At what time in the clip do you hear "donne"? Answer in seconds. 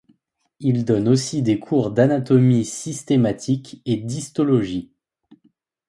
0.83-1.07